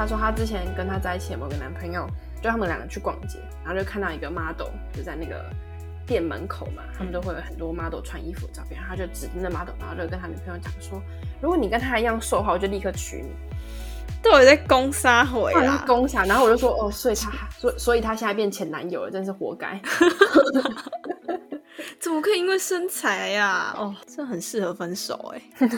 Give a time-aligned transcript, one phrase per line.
[0.00, 2.06] 他说她之前跟她在一起的某个男朋友，
[2.42, 5.44] 就他们两个去逛街，然后就看到一个 model 就在那个
[6.06, 11.02] 店门口嘛，他们都会有很多 model 穿衣服的照片，他就指着那 model，然后就跟他女朋友讲说，
[11.42, 13.30] 如果你跟他一样瘦的话，我就立刻娶你。
[14.22, 19.78] 对，我在攻杀回啊，攻杀，然后我就说哦，所以他，所所以他现在变前男友了，真是活该。
[22.00, 23.74] 怎么可以因为身材呀？
[23.76, 25.42] 哦，这很适合分手哎。
[25.58, 25.68] 嗨，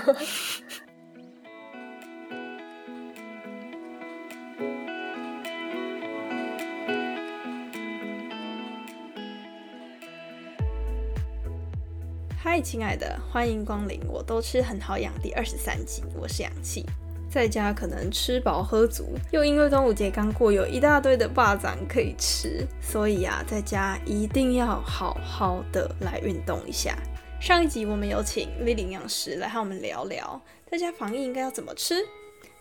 [12.62, 16.86] 亲爱的，欢迎光临，我都吃很好养第二十三集，我是氧气。
[17.28, 26.96] 在家可能吃饱喝足，又因为端午节刚过，有一大堆的霸掌可以吃，所以啊，在家一定要好好的来运动一下。
[27.40, 31.96] 上一集我们有请丽丽营养师来和我们聊聊，在家防疫应该要怎么吃。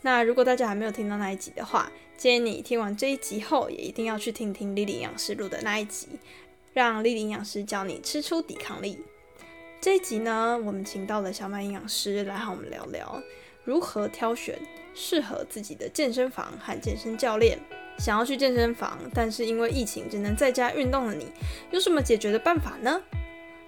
[0.02, 6.08] 那如果大家还没有听到那一集的话，建议你听完这一集后，也一定要去听听丽丽营养师录的那一集，
[6.74, 8.98] 让丽丽营养师教你吃出抵抗力。
[9.82, 13.20] 这一集呢，我们请到了小麦营养师来和我们聊聊。
[13.64, 14.56] 如何挑选
[14.94, 17.58] 适合自己的健身房和健身教练？
[17.98, 21.32] 想要去健身房，但是因为疫情只能在家运动的你，
[21.72, 23.02] 有什么解决的办法呢？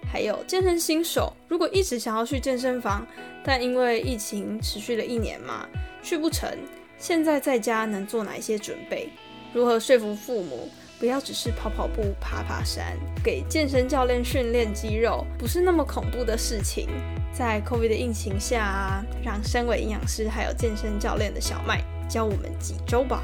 [0.08, 3.04] 还有健身新手，如果一直想要去健身房，
[3.44, 5.68] 但因为疫情持续了一年嘛，
[6.00, 6.48] 去不成，
[6.96, 9.08] 现在在家能做哪一些准备？
[9.52, 10.70] 如何说服父母？
[11.04, 16.88] 不要只是跑跑步、爬爬山，给健身教练训练肌肉，不是那么恐怖的事情。
[17.30, 23.22] 在 COVID 的疫情下，让身为营养师还有健身教练的小麦教我们几周吧。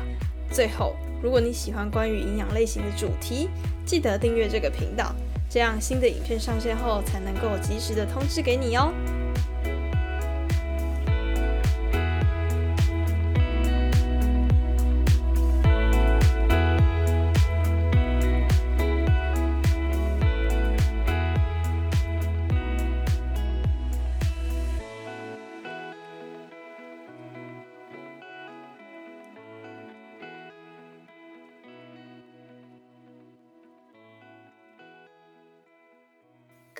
[0.52, 3.48] 最后，如果你喜欢关于营养类型的主题，
[3.86, 5.14] 记得订阅这个频道，
[5.48, 8.92] 这样新的影片上线后才能够及时的通知给你哦。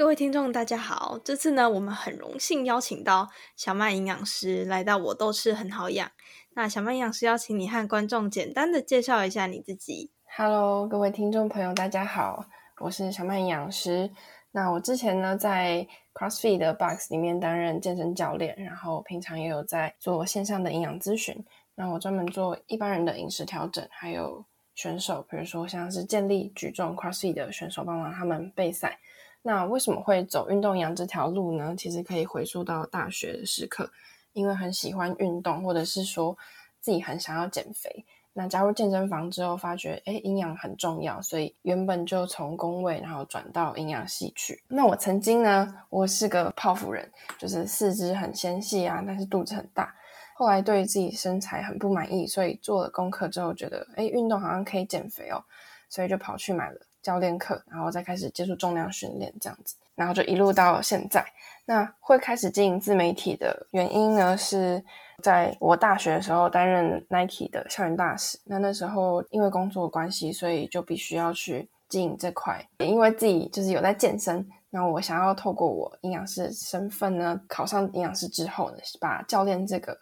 [0.00, 1.20] 各位听众，大家好！
[1.22, 6.10] 这次呢，我们很荣幸邀请到小麦营养师来到我都吃很好养。
[6.54, 10.10] 那小麦营养师邀请你和观众简单的介绍一下你自己。
[10.38, 12.46] Hello，各位听众朋友，大家好，
[12.78, 14.10] 我是小麦营养师。
[14.52, 21.44] 那我之前呢，在 CrossFit 的 Box 里面担任健身教练，然后平常也有在做线上的营养咨询。
[21.74, 24.42] 那我专门做一般人的饮食调整，还有
[24.74, 28.98] 选手，比如说像是健力、举重、CrossFit 的选手，帮忙他们备赛。
[29.42, 31.74] 那为什么会走运动营养这条路呢？
[31.76, 33.90] 其实可以回溯到大学的时刻，
[34.32, 36.36] 因为很喜欢运动，或者是说
[36.80, 38.04] 自己很想要减肥。
[38.32, 44.62] 那加入健身房之后，发觉哎，营养很重要，所以原本就从工位，然后转到营养系去。
[44.68, 49.92] 那我曾经呢，我是个泡芙人，就是四肢很纤细啊，但是肚子很大。
[50.34, 55.42] 后来对自己身材很不满意，所以做了功课之后，觉得哎，运动好像可以减肥哦，
[55.88, 56.80] 所以就跑去买了。
[57.02, 61.24] 教练课，然后再开始接触重量训练，这样子，然后就一路到现在。
[61.64, 64.82] 那会开始经营自媒体的原因呢，是
[65.22, 68.38] 在我大学的时候担任 Nike 的校园大使。
[68.44, 72.66] 那那时候因为工作关系，所以就必须要去经营这块。
[72.78, 79.96] 也因为自己就是有在健身，那我想要透过我营养师身份呢，考上营养师之后呢，把教练这个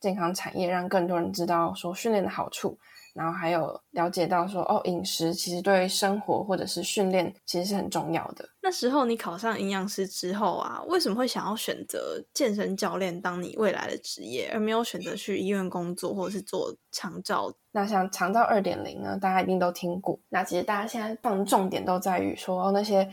[0.00, 2.76] 健康产业让更多人知道，说训练的好处。
[3.14, 8.44] 然后还有了解到说，哦，饮食其实对生活或者是训练其实是很重要的。
[8.60, 17.52] 那时候你考上营养师之后啊，为什么会想要选择健身教练当你未来的职业，而没有选择去医院工作或者是做长照？
[17.70, 20.18] 那像长照二点零呢，大家一定都听过。
[20.28, 23.08] 那其实大家现在放重点都在于说，哦，那些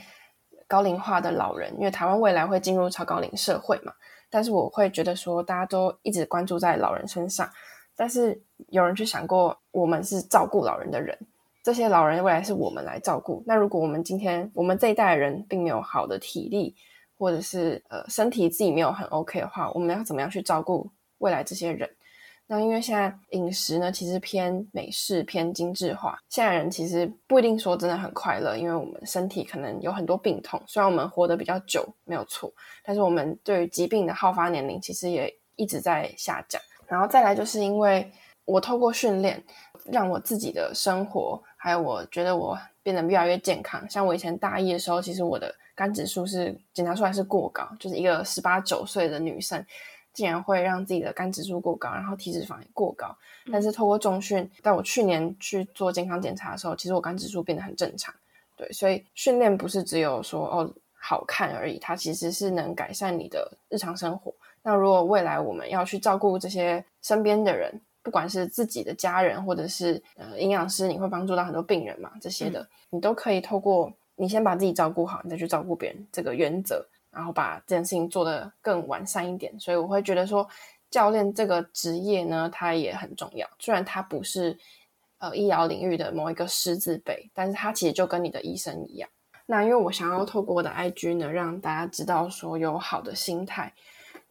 [0.67, 3.93] 高龄化的老人，因为台湾未来会进入超高龄社会嘛。
[4.31, 7.47] 但是我会觉得说，大家都一直关注在老人身上。
[8.01, 11.15] 但是有人去想过，我们是照顾老人的人，
[11.61, 13.43] 这些老人未来是我们来照顾。
[13.45, 16.75] 那如果我们今天我们这一代人并没有好的体力，
[17.15, 20.89] 或者是呃身体自己没有很 OK 的话，我们要怎么样去照顾
[21.19, 21.87] 未来这些人？
[22.47, 30.59] 那因为现在饮食呢，其实偏美式、偏精致化，现在人其实不一定说真的很快乐，因为我们身体可能有很多病痛。
[30.65, 32.51] 虽然我们活得比较久，没有错，
[32.83, 36.59] 但是我们对于疾病的好发年龄其实也一直在下降。
[36.91, 38.11] 然后再来，就是因为
[38.43, 39.41] 我透过训练，
[39.85, 43.89] 让我自己的生活，还有我觉得我变得越来越健康。
[43.89, 49.65] 像我以前大一的时候，其实我的肝指数是检查出来是过高，就是一个十八九岁的女生，
[50.11, 53.15] 竟然会让自己的肝指数过高，然后体脂肪也过高。
[53.49, 58.13] 但是透过重训，在我去年去做健康检查的时候，其实我肝指数变得很正常。
[58.57, 64.33] 对，所以训练不是只有说哦好看而已，它其实是能改善你的日常生活。
[64.63, 72.11] 那如果未来我们要去照顾这些身边的人，不管是自己的家人，或者是呃营养师，你会帮助到很多病人嘛？
[72.21, 76.85] 这些的，你都可以透过你先把自己照顾好，你再去照顾别人这个原则。
[77.13, 80.47] 然后把这件事情做得更完善一点，所以我会觉得说，
[80.89, 83.45] 教练这个职业呢，它也很重要。
[83.59, 84.57] 虽然它不是
[85.17, 89.09] 呃医疗领域的某一个师字辈，但是它其实就跟你的医生一样。
[89.45, 93.73] 那因为我想要透过我的 IG 呢，让大家知道说，有好的心态，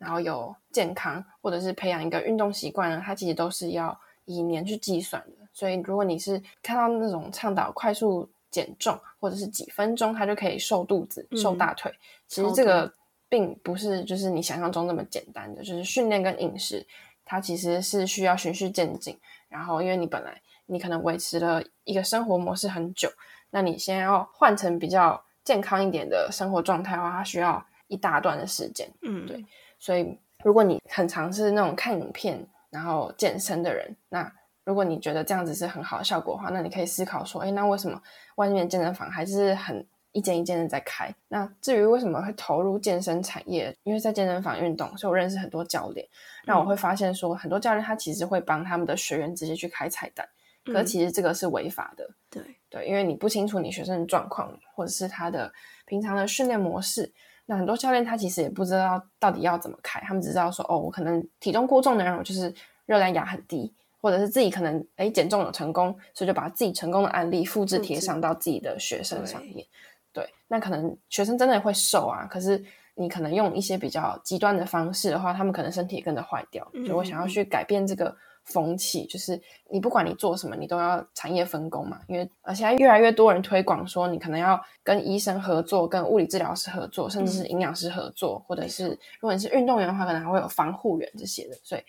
[0.01, 5.47] 然后有健康，或者是培养一个运动习惯呢，它其实都是要以年去计算的。
[5.53, 8.29] 所以如果你是看到那种倡导快速。
[8.53, 11.95] 减重，或者是几分钟，它就可以瘦肚子、瘦大腿。
[12.27, 12.93] 其实这个
[13.29, 16.85] 并不是就是你想象中那么简单的，就是训练跟饮食，
[17.25, 19.17] 它其实是需要循序渐进。
[19.49, 23.09] 然后，因为你本来你可能维持了一个生活模式很久，
[23.51, 28.91] 那你先要换成比较健康一点的生活状态的话，它需要一大段的时间。
[29.03, 29.47] 嗯，对。
[29.81, 34.31] 所以，如果你很尝试那种看影片然后健身的人，那
[34.63, 38.01] 如果你觉得这样子是很好的效果的话，那你可以思考说，哎，那为什么
[38.37, 41.13] 外面健身房还是很一间一间的在开？
[41.29, 46.07] 那至于为什么会投入健身产业，因为在健身房运动，所以我认识很多教练。
[46.45, 50.29] 那我会发现说，很多教练他其实会帮他们的学员直接去开菜单，
[50.67, 52.09] 可其实这个是违法的。
[52.29, 55.51] 对对，因为你不清楚你学生的状况，或者是他的
[55.87, 57.11] 平常的训练模式。
[57.51, 62.55] 那很多教练他其实也不知道到底要怎么开，他们只知道说，哦，我可能体重过重的人，我就是
[62.87, 63.75] 热量压很低。
[64.03, 69.67] 或者是自己可能哎减重有成功，所以就把自己成功的案例复制贴上到自己的学生上面。
[70.11, 72.65] 对，那可能学生真的会瘦啊，可是
[72.95, 76.67] 你可能用一些比较极端的方式的话，他们可能身体也跟着坏掉。
[76.73, 78.17] 所以我想要去改变这个
[78.51, 82.01] 风气，就是你不管你做什么，你都要产业分工嘛。
[82.09, 88.89] 因为而现在越来越多人推广说，你可能要跟医生合作，跟物理治疗师合作，甚至是营养师合作，或者是
[89.21, 91.57] 如果你是运动员的话，可能还会有防护员这些的。
[91.63, 91.83] 所以，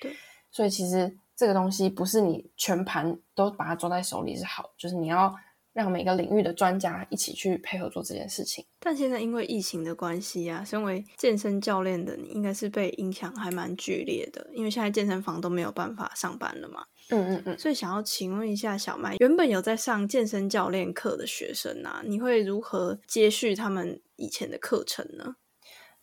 [0.49, 1.13] 所以其实。
[1.33, 5.33] 这个东西不是你全盘都把它抓在手里是好，就是你要
[5.73, 8.65] 让每个领域的专家一起去配合做这件事情。
[8.79, 16.83] 但现在因为疫情的关系啊，身为健身教练的你应该是被影响还蛮剧烈的，因为现在健身房都没有办法上班了嘛。
[17.09, 17.59] 嗯嗯嗯。
[17.59, 25.35] 所以想要请问一下小麦，原本有在上健身教练课的学生啊，你会如何接续他们以前的课程呢？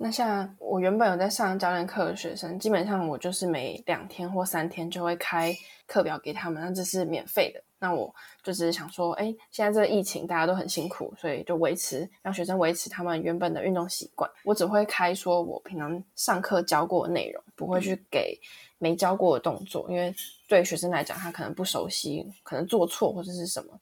[0.00, 5.52] 那像我原本有在上教练课的学生，基本上我就是每两天或三天就会开
[5.88, 7.60] 课表给他们，那这是免费的。
[7.78, 14.28] 那我就只是想说，哎，现在这个疫情大家都很辛苦，所以就维持让学生维持他们原本的运动习惯。
[14.44, 18.38] 我只会开说我平常上课教过的内容，不会去给
[18.78, 20.14] 没教过的动作，因为
[20.48, 23.72] 对学生来讲，他可能不熟悉，可能做错或者是什么。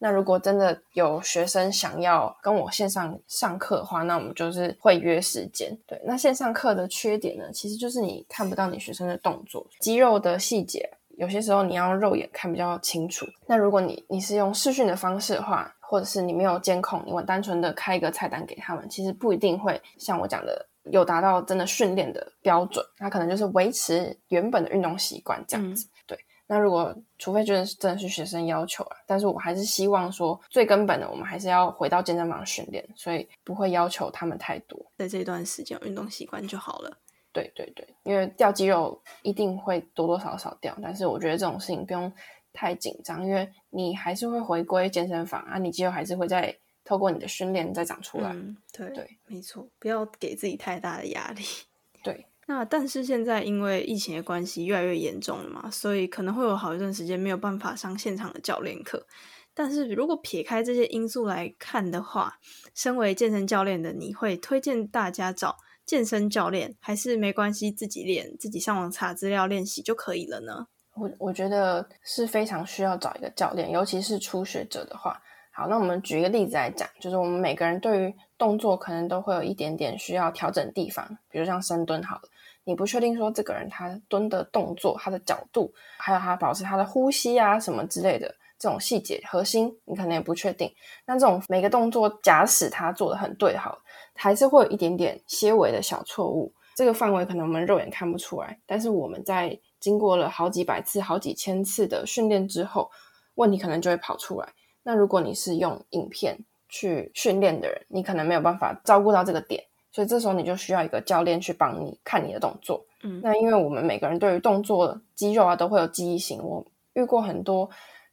[0.00, 5.76] 那如果真的有学生想要跟我线上上课的话，那我们就是会约时间。
[5.88, 13.26] 对，那线上课的缺点呢，其实就是你看不到你学生的动作、肌肉的细节，有些时候你要肉眼看比较清楚。
[13.46, 22.84] 那如果你你是用视讯的方式的话，或者是你没有监控，你单纯的开一个菜单给他们，其实不一定会像我讲的有达到真的训练的标准。
[22.96, 25.88] 他可能就是维持原本的运动习惯这样子。
[26.06, 26.16] 对。
[26.50, 36.96] 那如果除非真的是真的是学生要求啊，但是我还是希望说最根本的，我们还是要回到健身房训练，所以不会要求他们太多，在这段时间运动习惯就好了。
[37.32, 42.12] 对对对，因为掉肌肉一定会多多少少掉，但是我觉得这种事情不用
[42.52, 48.34] 太紧张，因为你还是会回归健身房啊，你肌肉还是会再透过你的训练再长出来。
[48.72, 51.42] 对对，没错，不要给自己太大的压力。
[52.02, 52.26] 对。
[52.46, 59.06] 那但是现在因为疫情的关系越来越严重了嘛，所以可能会有好一段时间没有办法上现场的教练课。
[59.52, 62.38] 但是如果撇开这些因素来看的话，
[62.74, 65.58] 身为健身教练的你会推荐大家找
[65.88, 70.66] 健身教练，还是没关系自己练，自己上网查资料练习就可以了呢？
[70.94, 75.18] 我我觉得是非常需要找一个教练，尤其是初学者的话。
[75.50, 82.22] 好，那我们举一个例子来讲，就是我们每个人对于动作可能都会有一点点需要调整地方，比如像深蹲，好了。
[82.64, 90.72] 你不确定说这个人他蹲的动作、他的角度，还有他保持他的呼吸啊什么之类的这种细节核心，你可能也不确定。
[91.06, 93.78] 那这种每个动作，假使他做的很对，好，
[94.14, 96.52] 还是会有一点点些微的小错误。
[96.74, 102.90] 这个范围可能我们肉眼看不出来，但是我们在经过了好几百次、好几千次的训练之后，
[103.34, 104.48] 问题可能就会跑出来。
[104.82, 106.38] 那如果你是用影片
[106.68, 109.64] 去训练的人，你可能没有办法照顾到这个点。
[109.90, 112.84] 所以这时候你就需要一个教练去帮你看你的动作。
[113.02, 117.68] 嗯，那因为我们每个人对于动作肌肉啊都会有记忆性，我遇过很多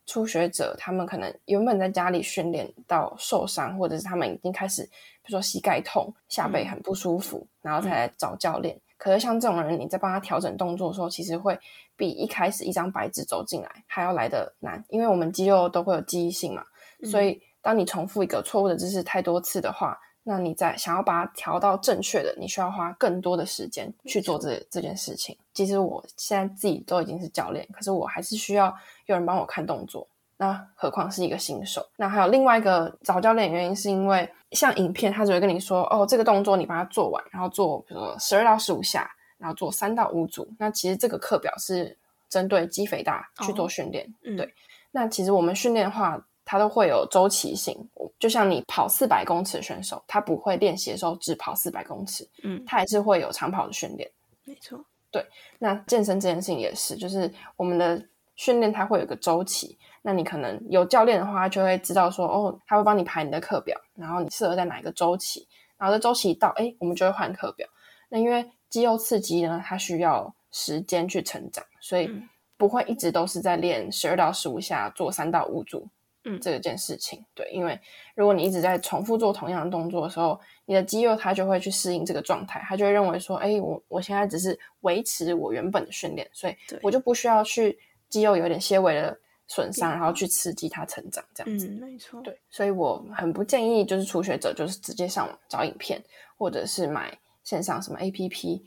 [0.06, 8.80] 初学者，他们可能原本在家里训练到受伤，或者是他们已经开始，比如说膝盖痛、下背很不舒服，然后才来找教练。
[8.98, 11.58] 可是像这种人，你在帮他调整动作的时候，其实会
[11.98, 16.64] 比一开始一张白纸走进来还要来的难，因为我们肌肉都会有记忆性嘛，
[17.04, 25.38] 所以当你重复一个错误的姿势太多次的话，那你在想要把它调到正确的，你需要花更多的时间去做这这件事情。
[25.54, 30.08] 其实我现在自己都已经是教练，可是我还是需要有人帮我看动作。
[30.38, 31.88] 那何况是一个新手？
[31.96, 40.46] 那还有另外一个找教练原因，是因为像影片，他只会跟你说，哦，这个动作你把它做完，然后做比如说十二到十五下，然后做三到五组。
[40.58, 41.96] 那其实这个课表是
[42.28, 44.12] 针对肌肥大去做训练。
[44.36, 44.54] 对，
[44.92, 47.76] 那其实我们训练的话，它都会有周期性。
[48.18, 54.10] 就像你跑四百公尺的选手，他不会练习的时候只跑四百公尺，嗯，他还是会有长跑的训练。
[54.46, 54.80] 没错，
[55.12, 55.26] 对。
[55.60, 58.02] 那健身这件事情也是，就是我们的
[58.36, 59.78] 训练它会有个周期。
[60.02, 65.48] 那你可能有教练的话，就会知道说，哦，他会帮你排你的课表，然后你适合在哪一个周期，
[65.78, 67.68] 然后这周期一到，哎，我们就会换课表。
[68.08, 72.10] 那因为肌肉刺激呢，它需要时间去成长，所以
[72.56, 75.88] 不会一直都是在练十二到十五下，做三到五组，
[76.26, 77.24] 嗯，这件事情。
[77.34, 77.80] 对，因为
[78.16, 87.80] 如果你一直在重复做同样的动作的时候，你的肌肉它就会去适应这个状态，它就会认为说，哎，我我现在只是维持我原本的训练，所以我就不需要去
[88.10, 89.18] 肌肉有点些微的。
[89.48, 96.04] 损伤，然后去刺激它成长，这样子，嗯，没错，对，所以我很不建议就是初学者就是直接上网找影片，
[96.36, 98.66] 或者是买线上什么 A P P。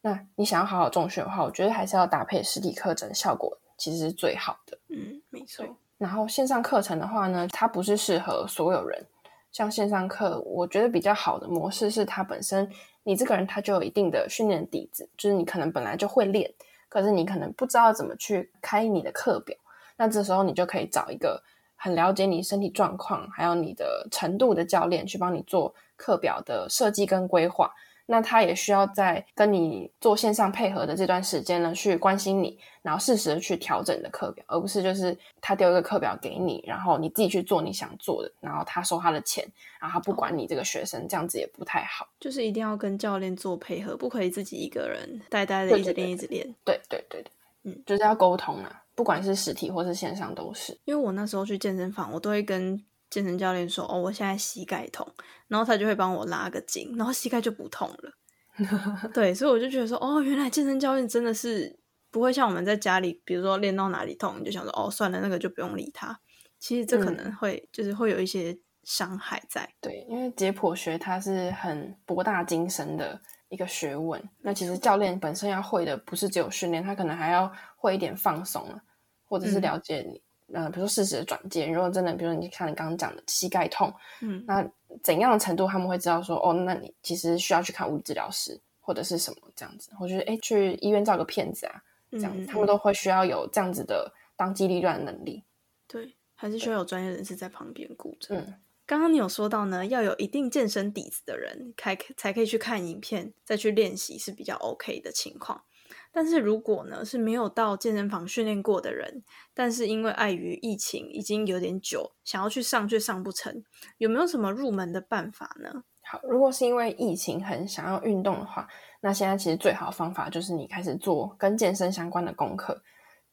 [0.00, 4.78] 那你想要好好重训的话，我觉得还是要搭配实体课程，效果其实是最好的。
[4.88, 5.76] 嗯，没错。
[5.98, 9.06] 然后线上课程的话呢，它不是适合所有人。
[9.52, 12.68] 像线上课，我觉得比较好的模式是它本身
[13.04, 16.52] 你这个人他就有一定的训练底子，就是你可能本来就会练，
[16.88, 19.56] 可是你可能不知道怎么去开你的课表。
[19.96, 21.40] 那这时候你就可以找一个
[21.76, 27.72] 很了解你身体状况还有你的程度的教练去帮你做课表的设计跟规划。
[28.06, 39.42] 那他也需要在跟你做线上配合的这段时间呢，去关心你，然后适时的去调整你的课表，而不是就是他丢一个课表给你，然后你自己去做你想做的，然后他收他的钱，
[39.80, 42.06] 然后他不管你这个学生，这样子也不太好。
[42.20, 46.46] 就是一定要跟教练做配合，不可以自己一个人呆呆的一直练一直练。
[46.64, 47.32] 对对对对，
[47.62, 48.82] 嗯，就是要沟通啊。
[48.96, 52.80] 不管是实体或是线上都是，因为我那时候去健身房，我都会跟
[53.14, 55.06] 健身教练说：“哦，我现在膝盖痛。”
[55.46, 58.12] 然后他就会帮我拉个筋，然后膝盖就不痛了。
[59.14, 61.78] 对，所以我就觉得说：“哦，原来健身教练真的是
[62.10, 66.18] 不会像我们在家里，比如说练到哪里痛，你就想说：哦，算了，那个就不用理他。
[66.58, 69.72] 其实这可能会就是会有一些伤害在。
[69.80, 73.20] 对，因为解剖学它是很博大精深的。
[73.50, 78.82] 一个学问，那其实教练本身要会的不是只有训练，他可能还要会一点放松啊，
[79.22, 80.20] 或者是了解你，
[80.54, 81.66] 呃，比如说适时的转介。
[81.66, 83.92] 如果真的，比如说你看你刚刚讲的膝盖痛，
[84.22, 84.66] 嗯，那
[85.02, 91.82] 怎样的程度他们会知道说，哦，那你其实需要去看物理治疗师或者是什么这样子，或者是哎去医院照个片子啊，
[92.12, 95.44] 这样子，他们都会需要有这样子的当机立断的能力。
[95.86, 98.34] 对，还是需要有专业人士在旁边顾着。
[98.36, 98.54] 嗯。
[98.86, 105.64] 刚刚你有说到呢，要有一定健身底子的人，才才可以去看影片，再去练习是比较 OK 的情况。
[106.14, 113.64] 但是如果呢是没有到健身房训练过的人，但是因为碍于疫情已经有点久，想要去上却上不成，
[113.98, 115.82] 有没有什么入门的办法呢？
[116.02, 118.68] 好，如果是因为疫情很想要运动的话，
[119.00, 122.80] 那现在其实最好的方法就是你开始做跟健身相关的功课。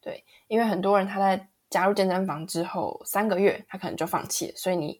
[0.01, 4.99] 对，因为很多人他在加入健身房之后三个月，他可能就放弃了，所以你。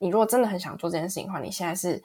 [0.00, 2.00] 你如果真的很想做这件事情的话，你现在是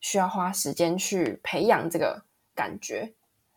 [0.00, 3.12] 需要花时间去培养这个感觉，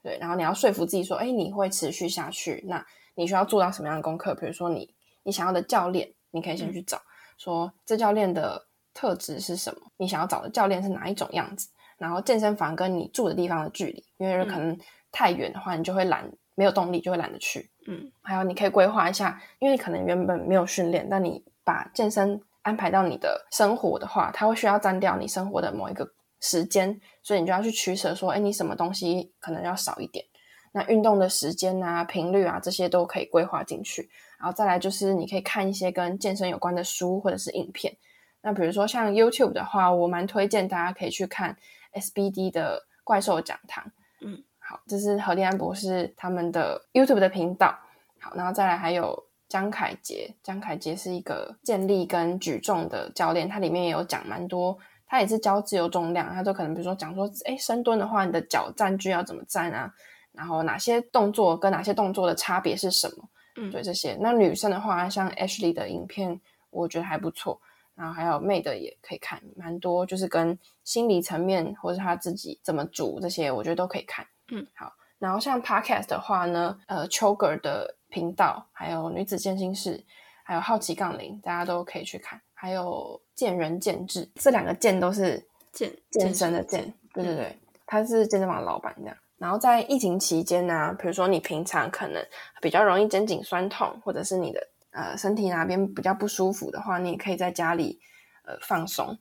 [0.07, 2.63] 对，然后你要说服自己说，哎，你会持续下去。
[2.65, 4.33] 那你需要做到什么样的功课？
[4.33, 4.89] 比如说，你
[5.23, 6.97] 你想要的教练，你可以先去找，
[7.37, 9.81] 说这教练的特质是什么？
[9.97, 11.67] 你想要找的教练是哪一种样子？
[11.97, 14.79] 然后健身房跟你住的地方的距离，因为可能
[15.11, 17.69] 太远的话，你就会懒，没有动力，就会懒得去。
[17.85, 22.41] 嗯，还有你可以规划一下，因为可能原本没有训练，但你把健身。
[22.63, 26.05] 安排到你的生活的话，它会需要占掉你生活的某一个
[26.39, 30.25] 时间，所以你就要去取舍，说，哎，你什么东西可能要少一点？
[30.71, 34.09] 那运动的时间啊、频率啊，这些都可以规划进去。
[34.39, 37.95] 然后再来就是你可以看一些跟健身有关的书或者是影片。
[38.41, 41.57] 那比如说像 YouTube 的话，我蛮推荐大家可以去看
[41.93, 43.83] SBD 的怪兽讲堂。
[44.21, 47.77] 嗯，好，这是何立安博士他们的 YouTube 的频道。
[48.19, 49.25] 好，然后再来还有。
[49.49, 54.77] 江凯杰，江凯杰是一个健力跟举重的教练，他里面也有讲蛮多
[55.07, 59.93] 他也是教自由重量，他就可能比如说讲说，哎，深蹲的话，你的脚站距要怎么站啊？
[60.33, 63.29] 然后哪些动作跟哪些动作的差别是什么？
[63.55, 64.15] 嗯，对这些。
[64.19, 67.59] 那女生的话，像 Ashley 的影片，我觉得还不错。
[67.95, 74.23] 然后还有 May 的也可以看，蛮多，就是跟心理层面或者他自己怎么煮这些，我觉得都可以看。
[74.49, 74.93] 嗯，好。
[75.17, 80.05] 然后像 Podcast 的话呢，呃 c h o g e r 的频道，还有女子健心室，
[80.43, 82.39] 还有好奇杠铃，大家都可以去看。
[82.59, 89.15] 还有见仁见智，这两个见都是健健身的健，对对对，他是健身房的老板这样。
[89.37, 92.19] 然后在疫情期间呢，比如说你平常可能
[92.59, 97.99] 比较容易肩颈酸痛，或者是你的呃身体哪边比较不舒服的话，你也可以在家里
[98.43, 99.15] 呃放松。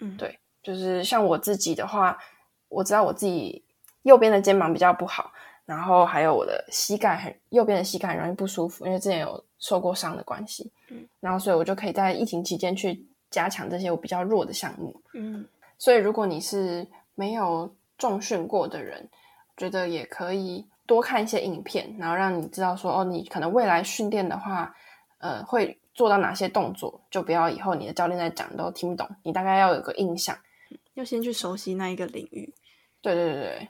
[0.00, 2.16] 嗯，对，就是像我自己的话，
[2.70, 3.62] 我知道我自己
[4.00, 5.30] 右边的肩膀比较不好，
[5.68, 10.72] 然后还有我的膝盖很右边的膝盖很容易不舒服，因为之前有受过伤的关系。
[10.88, 14.98] 嗯，然后所以我就可以在疫情期间去加强这些我比较弱的项目。
[15.12, 15.46] 嗯，
[15.76, 19.06] 所以如果你是没有重训过的人，
[19.58, 24.74] 觉得也可以多看一些影片，然后让你知道说哦，你可能未来训练的话，
[25.18, 30.34] 呃，会做到哪些动作，就不要以后你的教练在讲都听不懂，你大概要有个印象，
[30.94, 32.54] 要先去熟悉那一个领域。
[33.02, 33.68] 对对对对，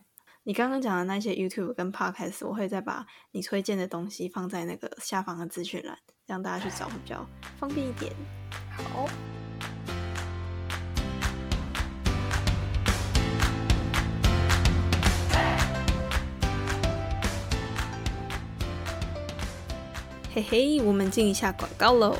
[0.49, 7.29] 你刚刚讲的那些 YouTube 跟 Podcast，我会再把你推荐的东西放在那个下方的资讯栏，让大家去找会比较
[7.59, 8.11] 方便一点。
[8.71, 9.07] 好。
[20.33, 22.17] 嘿嘿，我们进一下广告喽。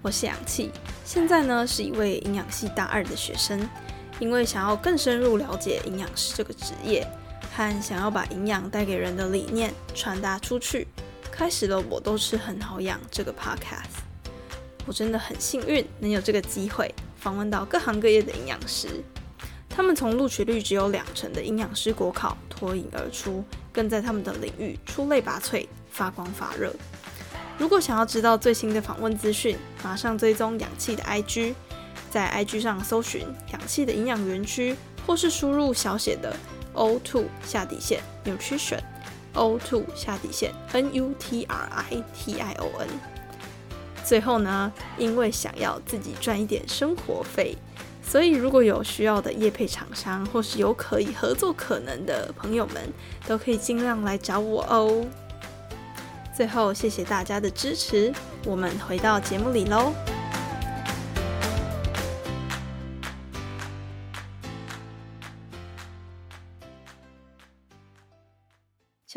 [0.00, 0.70] 我是氧气，
[1.04, 3.68] 现在呢是一位营养系大二的学生，
[4.20, 7.04] 因为想要更深入了解营养师这个职业，
[7.58, 10.86] 和想要把营养带给人的理念传达出去，
[11.28, 13.98] 开始了我都吃很好养这个 podcast。
[14.86, 19.02] 我真的很幸运能有这个机会访问到各行各业的营养师，
[19.68, 23.42] 他们从录取率只有两成的营养师国考脱颖而出，
[23.72, 26.72] 更在他们的领域出类拔萃，发光发热。
[27.58, 31.54] 如果想要知道最新的访问资讯，马上追踪氧气的 IG，
[32.08, 36.36] 在 IG 上搜寻氧气的营养园区，或是输入小写的
[36.78, 38.80] O two 下底线 Nutrition
[39.34, 42.88] O two 下底线 N U T R I T I O N。
[44.04, 47.56] 最后呢，因为想要自己赚一点生活费，
[48.02, 52.90] 所以如果有需要的业配厂商，或是有可以合作可能的朋友们，
[53.26, 55.04] 都可以尽量来找我哦。
[56.34, 58.12] 最后，谢谢大家的支持。
[58.46, 59.92] 我们回到节目里喽。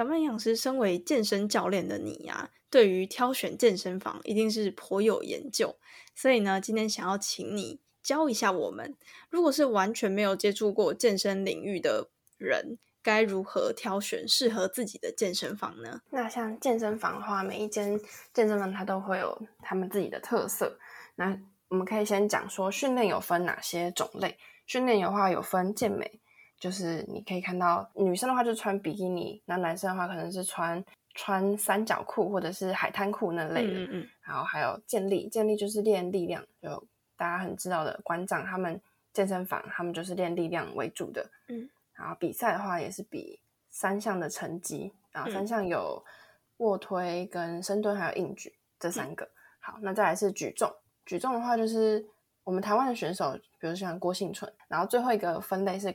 [0.02, 5.76] 小曼养师身为健身教练的你呀，对于挑选健身房一定是颇有研究。
[6.16, 8.96] 所以呢，今天想要请你教一下我们，
[9.30, 12.10] 如果是完全没有接触过健身领域的
[12.40, 12.80] 人。
[13.04, 16.02] 该如何挑选适合自己的健身房呢？
[16.10, 18.00] 那像健身房的话，每一间
[18.34, 20.80] 健身房它都会有他们自己的特色。
[21.16, 24.40] 那我们可以先讲说训练有分哪些种类。
[24.66, 26.20] 训练的话有分健美，
[26.62, 33.74] 就是你可以看到女生的话就穿比基尼，那男生的话可能是穿穿三角裤或者是海滩裤那类的。
[33.74, 34.08] 嗯嗯。
[34.22, 38.80] 然后还有健力，健力就是练力量，就大家很知道的馆长他们
[39.12, 41.28] 健身房，他们就是练力量为主的。
[41.48, 41.68] 嗯。
[41.94, 43.40] 然后比赛的话也是比
[43.72, 46.04] 三项的成绩，然后三项有
[46.58, 49.28] 卧推跟深蹲还有硬举这三个。
[49.60, 50.72] 好，那再来是举重，
[51.08, 52.06] 举重的话就是
[52.44, 54.52] 我们台湾的选手，比如像郭幸存。
[54.68, 55.92] 然后最后一个分类是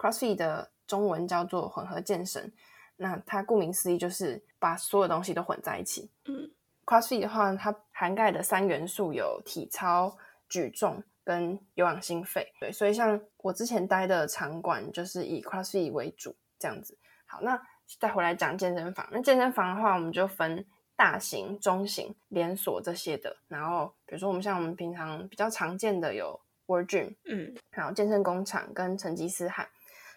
[0.00, 2.50] CrossFit，CrossFit 的中文叫做混合健身。
[2.96, 6.10] 那它顾名思义就是把所有东西都混在一起。
[6.24, 6.50] 嗯
[6.86, 10.16] ，CrossFit 的话，它涵盖的三元素有体操、
[10.48, 11.02] 举重。
[11.22, 16.98] 跟有氧心肺，对，所以像我之前待的场馆就是以 CrossFit 为主这样子。
[17.26, 17.60] 好，那
[18.00, 19.06] 再回来讲健身房。
[19.12, 23.36] 那健身房的话，我们就分大型、中型、连锁这些的。
[23.46, 29.68] 然后，比如说我们像我们平常比较常见的有 World Gym，嗯，还有健身工厂跟成吉思汗。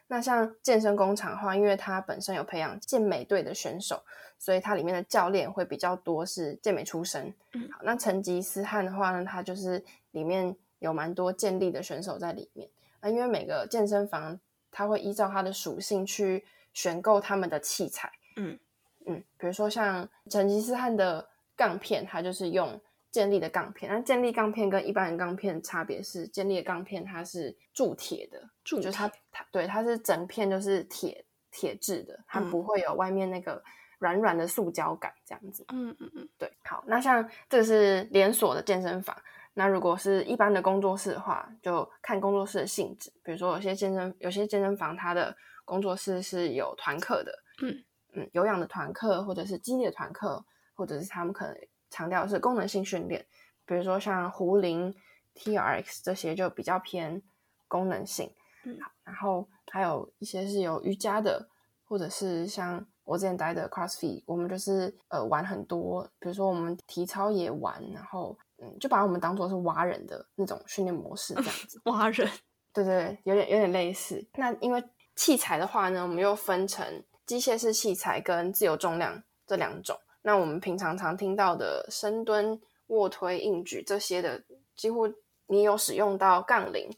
[0.08, 4.04] 那像健身工厂的话，因为它本身有培养健美队的选手，
[4.38, 7.34] 所以它里面的教练会比较多是健美出身。
[7.54, 10.56] 嗯，好，那成吉思汗的话呢，它就是里面。
[10.80, 14.38] 有蛮多健力的选手在里面那，因为每个健身房
[14.70, 18.60] 它会依照它的属性去选购他们的器材，嗯
[19.06, 22.82] 嗯，比如说像成吉思汗的杠片，它就是用
[23.14, 23.90] 健力的杠片。
[23.90, 33.64] 那建立杠片跟一般的钢片差别是，建立的钢片它是铸铁的，铸就是它它对它是整片就是铁铁质的，它不会有外面那个
[34.00, 35.64] 软软的塑胶感这样子。
[35.72, 36.52] 嗯嗯嗯，对。
[36.66, 39.16] 好，那像这个是连锁的健身房。
[39.54, 43.14] 那如果是一般的工作室的话，就看工作室的性质。
[43.24, 47.84] 比如说有些健身有些健身房，它的工作室是有团课的，嗯
[48.16, 51.56] 嗯，有氧的团课，或者是激烈的团课，或者是他们可能
[51.94, 53.24] 强调的是功能性训练。
[53.68, 54.94] 比如说像壶铃、
[55.36, 57.22] TRX 这些就比较偏
[57.68, 58.34] 功能性。
[58.66, 61.48] 嗯，然后还有一些是有瑜伽的，
[61.86, 71.80] 或者是像我之前待的 CrossFit，我们就是呃玩很多，比如说我们体操也玩，然后嗯就把我们当做是蛙人的那种训练模式这样子。
[71.86, 72.28] 蛙人，
[72.74, 74.26] 对对对，有点有点类似。
[74.36, 74.84] 那因为
[75.16, 79.98] 器材的话呢，我们又分成机械式器材跟自由重量这两种。
[80.24, 84.44] 那我们平常常听到的深蹲、卧推、硬举这些的，
[84.76, 85.08] 几乎
[85.46, 86.90] 你有使用到杠铃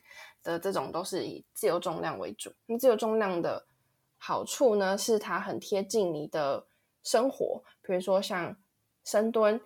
[0.42, 2.54] 的这种，都是以自由重量为主。
[2.68, 3.66] 那自由重量的
[4.18, 6.66] 好处呢，是它很贴近你的
[7.04, 8.56] 生活，比如说像
[9.04, 9.60] 深蹲，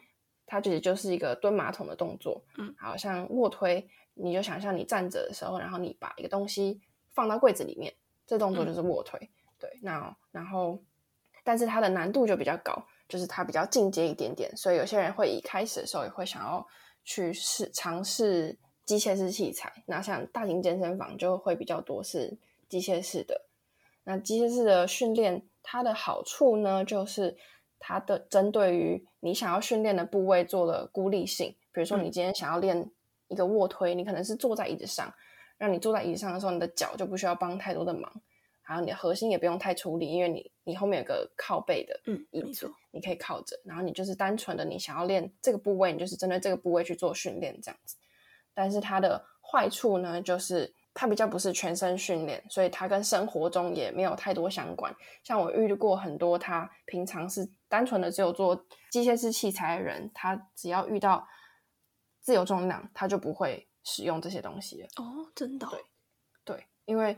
[0.45, 2.43] 它其实就是一个蹲马桶的动作。
[2.57, 6.81] 嗯，好像卧推，你就想象你站着的时候，然后你把一个东西
[7.13, 7.93] 放到柜子里面，
[8.25, 9.29] 这动作就是卧推。
[9.59, 10.81] 对，那然后，
[11.43, 16.65] 但是它的难度就比较高，就是它比较进阶一点点，所以有些人会一开始的时候也会想要
[17.03, 19.83] 去试尝试机械式器材。
[19.87, 22.37] 那像大型健身房就会比较多是
[22.69, 23.47] 机械式的。
[24.03, 27.35] 那机械式的训练，它的好处呢，就是
[27.79, 31.55] 它的针对于你想要训练的部位做了孤立性。
[31.71, 32.89] 比如说，你今天想要练
[33.27, 35.13] 一个卧推，你可能是坐在椅子上，
[35.57, 38.11] 让你坐在椅子上的时候，你的脚就不需要帮太多的忙，
[38.69, 47.97] 然后你的核心也不用太出力，因为你你后面有个靠背的嗯，椅子没错，，你可以靠着，然后你就是单纯的你想要练这个部位，你就是针对这个部位去做训练这样子。
[48.53, 54.95] 但是它的坏处呢，就是它比较不是全身训练，所以它跟生活中也没有太多相关。
[55.23, 61.27] 像我遇到过很多他平常是单纯的只有做机械式器材的人，他只要遇到
[62.19, 64.87] 自由重量，他就不会使用这些东西了。
[64.97, 67.17] 哦，真的哦，对对，因为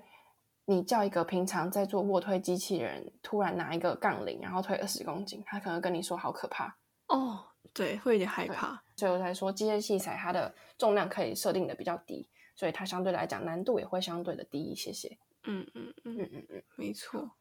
[0.72, 6.78] 你叫一个平常在做卧推机器人，突然拿一个杠铃，然后推二十公斤，他可能跟你说好可怕。
[7.08, 15.18] 哦，对，会有点害怕，所以我才说机械器材它的重量可以设定的比较低，所以它相对来讲难度也会相对的低一些些。
[15.44, 17.32] 嗯嗯嗯，嗯嗯嗯，没错。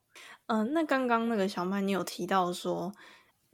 [0.46, 2.92] 嗯、那刚刚那个小曼，你有提到说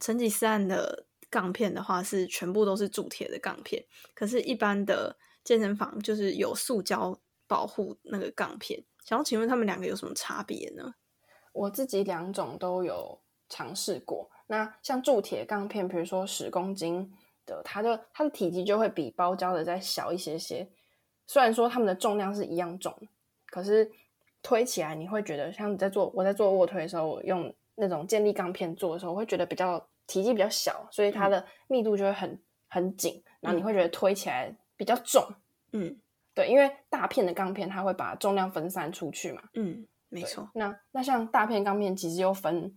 [0.01, 3.85] 成吉思汗的杠片的话是全部都是铸铁的杠片，
[4.15, 8.83] 可是，一般的健身房就是有塑胶保护那个杠片。
[9.07, 10.93] 想要请问他们两个有什么差别呢？
[11.53, 14.29] 我自己两种都有尝试过。
[14.49, 17.09] 那像铸铁钢片，比如说十公斤
[17.47, 20.69] 的，它的它的体积就会比包胶的再小一些些。
[21.29, 22.93] 虽然说它们的重量是一样重，
[23.47, 23.89] 可是
[24.43, 35.25] 推起来你会觉得，像你在做我在做卧推的时候，我用那种健力钢片做的时候，我会觉得比较体积比较小，所以它的密度就会很很紧，然后你会觉得推起来比较重。
[35.73, 35.97] 嗯
[36.37, 39.43] 对，因为大片的钢片它会把重量分散出去嘛。
[39.55, 42.77] 嗯，没对错，那那像大片钢片其实又分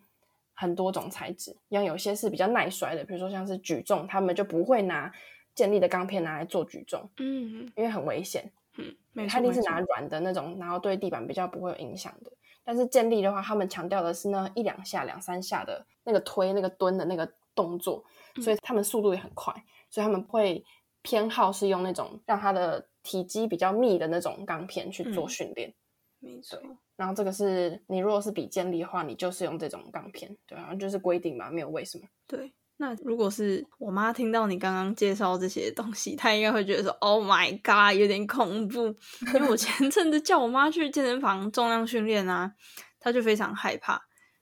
[0.54, 5.12] 很多种材质，像有些是比较耐摔的，比如说像是举重，他们就不会拿
[5.54, 8.50] 建立的钢片拿来做举重，嗯因为很危险。
[8.78, 12.32] 嗯，没错，它一定是拿软的那种，然后对地板比较不会有影响的。
[12.64, 18.06] 但是建立的话，他们强调的是那一两下、两三下的那个推、那个蹲的那个动作，
[18.42, 19.52] 所以他们速度也很快，
[19.90, 20.64] 所以他们会
[21.02, 25.74] 偏好是用那种让它的体积比较密的那种钢片去做嗯训练。
[26.20, 26.60] 没错。
[26.98, 32.04] 然后这个是你如果是比健力的话，你就是用这种钢片，对，好像就是规定嘛，没有为什么。
[32.28, 38.94] 对，那如果是我妈听到你刚刚介绍这些东西，她应该会觉得说：“Oh my god，有点恐怖。”
[39.34, 42.54] 因为我前阵子叫我妈去健身房重量训练啊，
[43.00, 44.02] 她就非常害怕。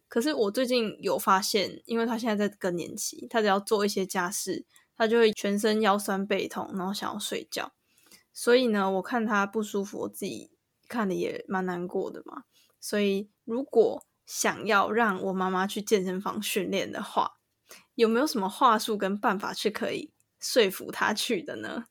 [0.09, 4.65] 可是我最近有发现，因为她现在在更年期，她只要做一些家事，
[4.95, 7.71] 她就会全身腰酸背痛，然后想要睡觉。
[8.39, 10.52] 所以呢，我看他不舒服，我自己
[10.88, 12.43] 看的也蛮难过的嘛。
[12.80, 17.39] 所以如果想要让我妈妈去健身房训练的话，
[17.95, 21.88] 有没有什么话术跟办法是可以说服她去的呢？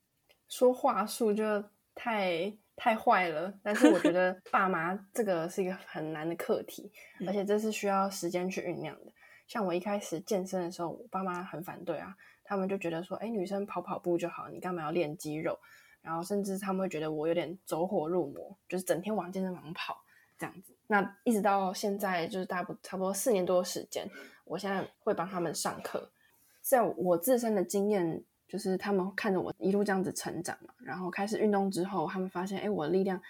[0.48, 1.64] 说话术就
[1.96, 9.12] 太太坏了，但是我觉得 爸妈这个是一个很难的课题，嗯而且这是需要时间去酝酿的。
[9.48, 15.58] 像我一开始健身的时候，我爸妈很反对啊，他们就觉得说，哎，女生跑跑步就好，你干嘛要练肌肉？
[16.06, 20.04] 然后甚至他们会觉得我有点走火入魔，就是整天往健身房跑
[20.38, 20.72] 这样子。
[20.86, 24.08] 那一直到现在，就是大不差不多四年多的时间，
[24.44, 26.12] 我现在会帮他们上课。
[26.60, 33.20] 在我自身的经验，就是他们看着我一路这样子成长嘛，然后开始运动之后，他们发现，哎，我的力量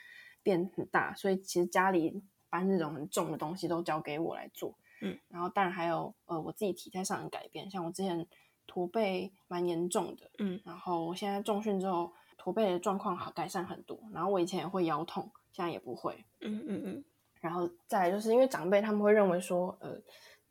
[0.42, 4.76] 变很大，所以其实家里搬那种很重的东西都交给我来做。
[5.00, 8.26] 嗯，然后当然还有呃我自己体态上的改变，像我之前
[8.66, 12.12] 驼背蛮严重的，嗯然后我现在重训之后，
[12.46, 13.98] 驼背的状况好改善很多。
[14.12, 16.24] 然后我以前也会腰痛，现在也不会。
[16.40, 17.04] 嗯嗯嗯。
[17.40, 20.00] 然后再来就是因为长辈他们会认为说，呃，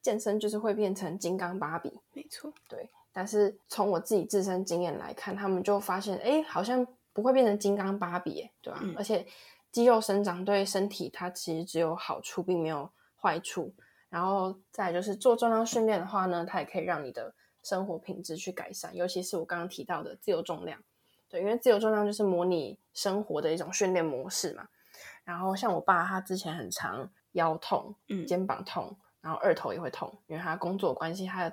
[0.01, 2.89] 健身就是会变成金刚芭比，没错，对。
[3.13, 8.81] 但是从我自己自身经验来看，他们就发现，哎，好像不会变成金刚芭比，对吧？
[8.97, 9.25] 而且
[9.71, 13.73] 肌肉生长对身体它其实只有好处，并没有坏处。
[14.09, 20.79] 然后再就是做重量训练的话呢，它也可以让你的生活品质去改善，尤其是我刚刚提到的自由重量，
[21.35, 24.67] 对，因为自由重量就是模拟生活的一种训练模式嘛。
[25.23, 31.51] 然后像我爸，他之前很常腰痛，嗯，肩膀痛，然后二头也会痛，因为他工作关系，他。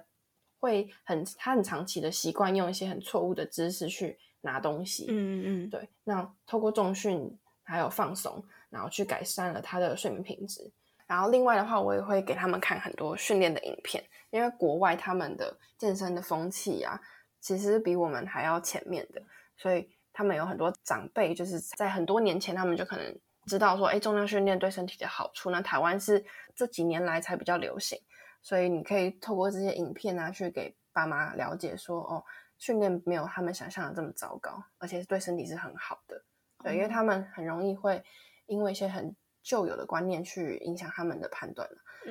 [0.62, 5.88] 会很，他很长期的习惯用一些很错误的姿势去拿东西，嗯嗯嗯，对。
[6.04, 8.40] 那透过重训还有放松，
[8.70, 10.70] 然后去改善了他的睡眠品质。
[11.04, 17.00] 然后另外的话，我也会给他们看很多训练的影片，因为国外他们的健身的风气啊，
[17.40, 19.20] 其实比我们还要前面的，
[19.62, 25.51] 所以他们有很多长辈就是在很多年前，他们就可能知道说，哎，重量训练对身体的好处。
[25.51, 26.25] 那台湾是
[26.57, 27.96] 这几年来才比较流行。
[28.42, 32.25] 所以你可以透过这些影片啊，去给爸妈了解说，哦，
[32.59, 36.25] 训练没有他们想象的这么糟糕，而且对身体是很好的。
[36.64, 38.03] 对，因为他们很容易会
[38.46, 41.68] 因为一些很旧有的观念去影响他们的判断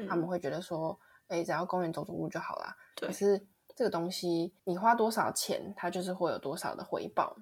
[0.08, 2.78] 他们会觉得说，哎，只要公园走走路就好啦。
[2.96, 3.46] 可是
[3.82, 7.36] 这个东西，你花多少钱，它就是会有多少的回报，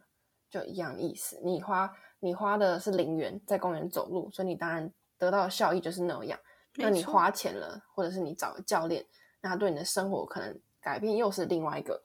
[0.49, 1.37] 就一样意思。
[1.43, 6.39] 你花你花的是零元在公园走路，所以你当然得到的效益就是那样。
[6.75, 9.05] 那你花钱了，或者是你找教练，
[9.41, 12.01] 那他对你的生活可能改变又是另外一个，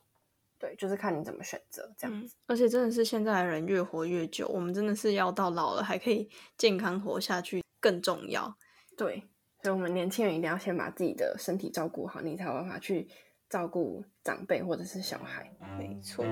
[0.59, 2.35] 对，就是看你怎么选择这样子。
[2.47, 8.53] 而且真的是现在的人越活越久，我们真的是要到老了还可以健康活下去更重要。
[8.97, 9.23] 对，
[9.61, 13.07] 所以我们年轻人一定要先把自己的身体照顾好，你才有办法去
[13.49, 15.51] 照顾长辈或者是小孩。
[15.77, 16.25] 没错。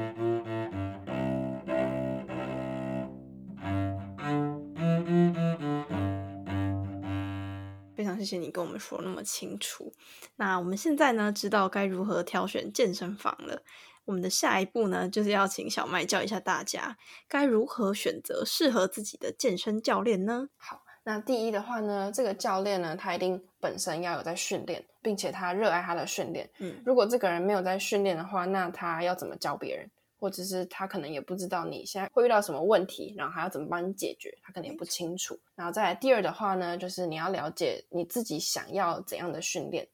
[7.96, 9.94] 非常谢谢你跟我们说那么清楚。
[10.36, 13.64] 那我们现在呢，知道该如何挑选健身房了。
[14.06, 16.98] 我们的下一步呢，就是要请小麦教一下大家，
[17.30, 20.50] 该如何选择适合自己的健身教练呢？
[20.58, 26.50] 好，那第一的话呢，这个教练呢，他一定本身要有在训练，并且他热爱他的训练。
[26.60, 29.90] 嗯，如果这个人没有在训练的话，那他要怎么教别人？
[30.18, 35.38] 或者是他可能也不知道你现在会遇到什么问题，然后还要怎么帮你解决，他可能也不清楚。
[35.54, 39.86] 然后再来第二的话呢，就是你要了解你自己想要怎样的训练。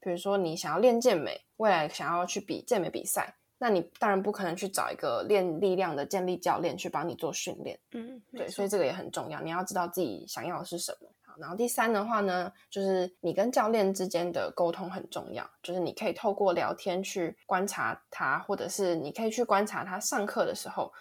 [0.00, 7.78] 比如说你想要练健美，未来想要去比健美比赛，那你当然不可能去找一个练力量的健力教练去帮你做训练。
[7.92, 11.08] 嗯，对，所以这个也很重要，你要知道自己想要的是什么。
[11.38, 20.92] 然后第三的话呢，就是你跟教练之间的沟通很重要，就是你可以透过聊天去观察他，或者是你可以去观察他上课的时候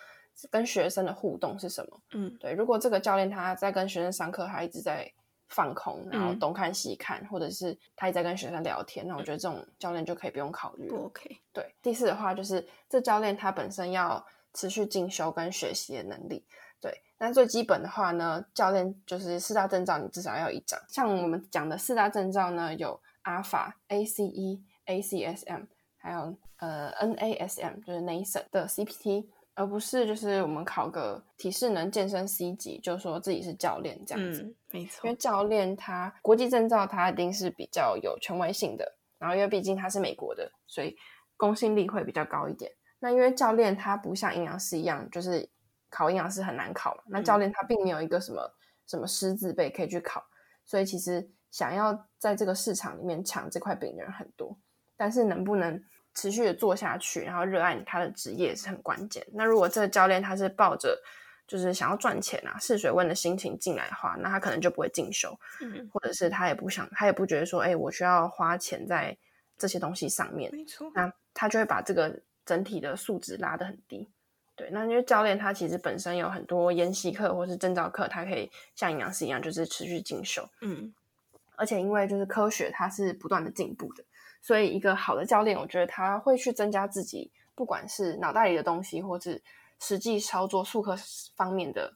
[0.52, 2.00] 跟学生的互动是什么。
[2.14, 2.54] 嗯，对。
[2.54, 5.12] 如果这个教练他在跟学生上课，他一直在
[5.52, 10.90] 放空，然后东看西看，或者是他也在跟学生聊天，那我觉得这种教练就可以不用考虑。
[10.90, 11.40] 不 OK。
[11.54, 11.76] 对。
[11.82, 16.44] 第四的话就是这教练他本身要持续进修跟学习的能力。
[16.80, 20.80] 对，那最基本的话呢，教练就是四大证照，你至少要一张。
[20.90, 34.42] 像我们讲的四大证照呢，有阿法、ACE、ACSM，还有呃 NASM，就是 NASM 的 CPT，而不是就是我们考个体适能健身 C 级，就说自己是教练这样子。
[34.42, 35.02] 嗯，没错。
[35.06, 38.98] 因为教练他国际证照，他一定是比较有权威性的。
[39.18, 40.96] 然后因为毕竟他是美国的，所以
[41.38, 42.72] 公信力会比较高一点。
[43.00, 45.50] 那因为教练他不像营养师一样，就是。
[45.94, 47.04] 考营养师很难考嘛？
[47.08, 48.50] 那教练他并没有一个什么
[48.88, 50.24] 什么师资辈可以去考，
[50.64, 54.58] 所以其实想要在这个市场里面抢这块饼的人很多，
[54.96, 55.84] 但是能不能
[56.14, 59.26] 持续的做下去，然后热爱他的职业是很关键。
[59.34, 61.02] 那如果这个教练他是抱着
[61.48, 69.18] 就是想要赚钱啊试水温的心情进来的话，那他可能就不会进修，嗯，或者是他也不想，他也不觉得说，哎，我需要花钱在
[69.58, 74.10] 这些东西上面，没错，那他就会把这个整体的素质拉得很低。
[74.56, 80.48] 对，那因为教练他其实本身有很多研习课或是证照课，他可以像营养师一样，就是持续进修。
[80.62, 80.94] 嗯，
[81.56, 84.04] 而且因为就是科学它是不断的进步的，
[84.42, 89.42] 所以一个好的教练，我觉得他会去增加自己不管是脑袋里的东西，或是
[89.80, 90.96] 实际操作术科
[91.36, 91.96] 方面的，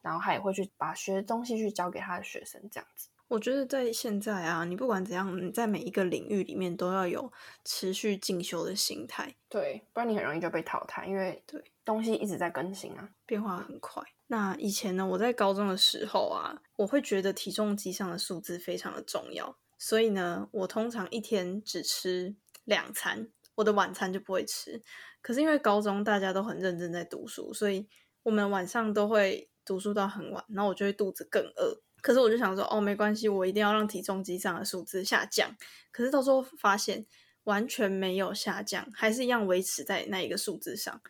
[0.00, 3.08] 然后他也会去把学东西去教给他的学生，这样子。
[3.28, 7.32] 我觉得在现在啊，你不管怎样，你在每一个领域里面都要有
[7.64, 14.02] 持续进修的心态，对，不然你很容易就被淘汰，因为对东西一直在更新啊，变化很快。
[14.26, 24.80] 那以前呢，我在高中的时候啊，我会觉得体重机上的数字非常的重要，所以呢，我通常一天只吃两餐，我的晚餐就不会吃。
[25.20, 27.88] 可是因为高中大家都很认真在读书，所以
[28.22, 31.82] 我们晚上都会读书到很晚，然后我就会肚子更饿。
[32.00, 35.52] 可是我就想说，哦，没关系，我一定要让体重机上的数字下降。
[35.90, 37.04] 可是到时候发现
[37.42, 41.02] 完全没有下降，还是一样维持在那一个数字上，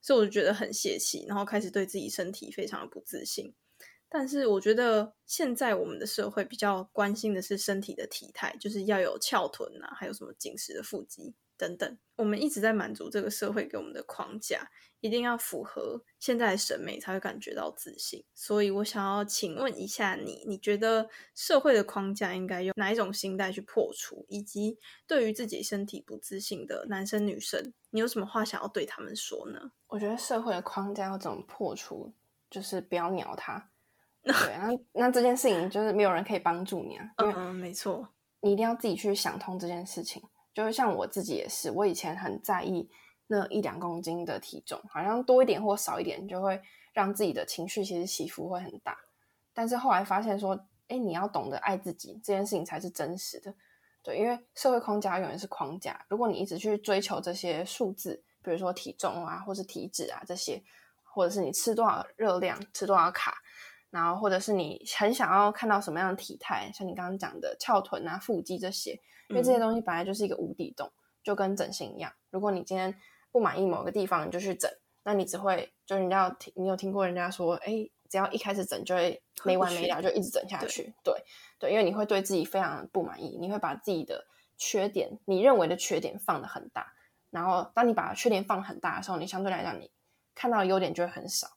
[0.00, 3.52] 所以我就觉得很泄气，然后开始对自己身体非常的不自信。
[4.08, 11.98] 但是我觉得现在我们的社会比较关心的是身体的体态，就是要有翘臀啊，还有什么紧实的腹肌等等。
[12.16, 18.24] 我们一直在满足这个社会给我们的框架，一定要符合现在的审美才会感觉到自信。
[18.34, 24.24] 所以我想要请问一下你，你觉得社会的框架应该用哪一种心态去破除？
[24.28, 29.72] 以及对于自己身体不自信的男生女生，你有什么话想要对他们说呢？
[29.88, 32.14] 我觉得社会的框架要怎么破除，
[32.48, 33.70] 就是不要鸟他。
[34.26, 38.08] 对，那那这件事情就是没有人可以帮助你啊，嗯，没错，
[38.40, 40.22] 你一定要自己去想通这件事情。
[40.52, 42.88] 就是像我自己也是，我以前很在意
[43.26, 46.60] 那一两公斤的体重，好像多一点或少一点，就会
[46.92, 48.98] 让自己的情绪其实起伏会很大。
[49.52, 50.58] 但是后来发现说，
[50.88, 53.54] 哎，你要懂得爱自己，这件事情才是真实的。
[54.02, 60.62] 对，因为社会框架永远是框架，如果你一直去追求这些数字，比如说体重啊，或是体脂啊这些，
[61.04, 63.36] 或者是你吃多少热量，吃多少卡。
[63.90, 72.12] 然后，或者是你很想要看到什么样的体态，像你刚刚讲的翘臀啊、腹肌这些，因为这些东西本来就是一个无底洞，就跟整形一样。
[72.30, 72.94] 如果你今天
[73.30, 74.70] 不满意某个地方，你就去整，
[75.04, 80.94] 那你只会就是你要听，你有听过人家说，哎，只要一开始整就会没完没了，就一直整下去。
[81.02, 81.14] 对
[81.58, 84.26] 对，因为你会对自己非常不满意，你会把自己的
[84.58, 86.92] 缺点，你认为的缺点放的很大，
[87.30, 89.90] 然后当你把缺点放很大的时候，你相对来讲你
[90.34, 91.55] 看到的优点就会很少。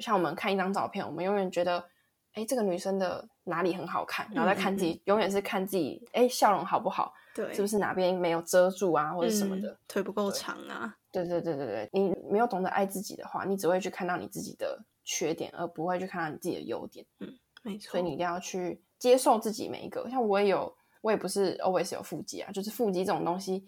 [0.00, 1.84] 像我们看一张照片，我们永远觉得，
[2.32, 7.12] 哎，这个女生的哪里很好看，然后再看自己，永远是看自己，哎，笑容好不好？
[7.34, 10.94] 对，是不是哪边没有遮住啊，或者什么的，腿不够长啊？
[11.10, 17.04] 对对对对对，你没有懂得爱自己的话，你只会去看到你自己的缺点，而不会去看到你自己的优点。
[17.20, 17.32] 嗯，
[17.62, 17.92] 没错。
[17.92, 20.08] 所以你一定要去接受自己每一个。
[20.10, 23.64] 像我也有，我也不是 always 有腹肌啊，就是腹肌这种东西，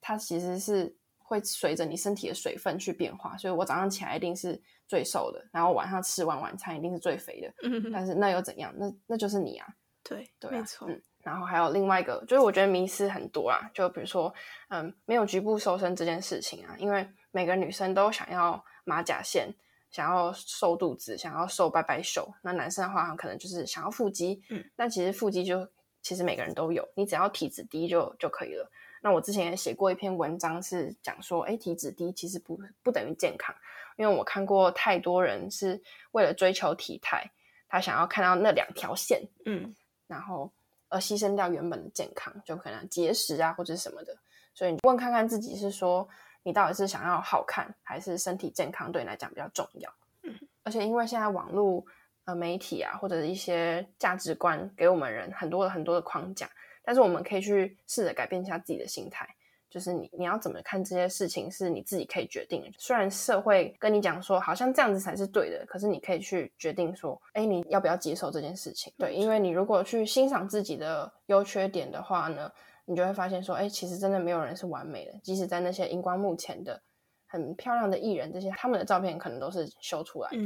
[0.00, 0.96] 它其实是。
[1.30, 7.54] 会随着你身体的水分去变化，所以我早上起来一定是最瘦的，然后晚上吃完晚餐一定是最肥的。
[7.62, 8.74] 嗯，但是那又怎样？
[8.76, 9.66] 那那就是你啊。
[10.02, 10.88] 对，对，没错。
[10.90, 14.34] 嗯，然后还有另外一个，就是我觉得迷思很多啊，就比如说，
[14.70, 19.54] 嗯，没有局部瘦身这件事情啊，因为每个女生都想要马甲线，
[19.92, 22.28] 想要瘦肚子，想要瘦拜拜瘦。
[22.42, 24.42] 那男生的话，可能就是想要腹肌。
[24.48, 25.68] 嗯，但其实腹肌就
[26.02, 28.68] 其实每个人都有，你只要体脂低就就可以了。
[29.02, 33.54] 那我之前也写过一篇文章，是讲说，哎，体脂低其实不不等于健康，
[33.96, 35.82] 因为我看过太多人是
[36.12, 37.24] 为了追求体态，
[37.66, 39.74] 他想要看到那两条线，嗯，
[40.06, 40.52] 然后
[40.88, 44.14] 而牺牲掉原本的健康，就可能节食啊或者什么的。
[44.52, 46.06] 所以你问看看自己，是说
[46.42, 49.90] 你到底是想要好看，还是身体健康对你来讲比较重要？
[50.24, 51.82] 嗯，而且因为现在网络
[52.24, 56.46] 呃媒体啊，或者一些价值观给我们人很多很多的框架。
[56.82, 59.28] 但是我们可以去试着改变一下自己的心态，
[59.68, 62.70] 就是你你要怎么看这些事情是你自己可以决定的。
[62.78, 68.92] 虽然社会跟你讲说好像这样子才是对的，可是你可以去决定说，哎，你要不要接受这件事情？
[68.98, 72.50] 对，因为你如果去欣赏自己的优缺点的话呢，
[72.84, 76.82] 你就会发现说，哎，其实真的没有人是完美的，即使在那些荧光幕前的
[77.28, 80.36] 很漂亮的艺人，这些他们的照片可能都是修出来的。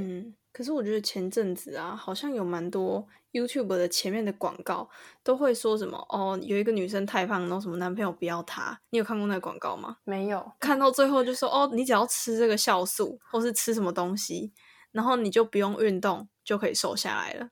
[0.55, 3.05] 可是我觉得前阵子啊，好像有蛮多。
[3.33, 4.89] YouTube 的前面的广告
[5.25, 5.99] 都会说什么？
[6.09, 8.81] 哦，有一个女生太胖，然后什么男朋友不要她。
[8.91, 9.97] 你有看过那个广告吗？
[10.05, 10.53] 没有。
[10.61, 14.53] 看到最后就说：哦，你只要吃这个酵素，或是吃什么东西，
[14.93, 17.49] 然后你就不用运动，就可以瘦下来了。